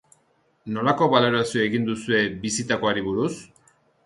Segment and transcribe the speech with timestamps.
[0.77, 3.31] Nolako balorazioa egin duzue bizitakoari buruz?